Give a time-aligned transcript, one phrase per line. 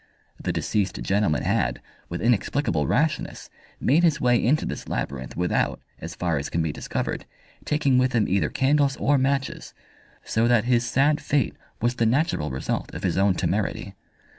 [0.41, 6.15] The deceased gentleman had, with inexplicable rashness, made his way into this labyrinth without, as
[6.15, 7.25] far as can be discovered,
[7.65, 9.75] taking with him either candles or matches,
[10.23, 13.93] so that his sad fate was the natural result of his own temerity.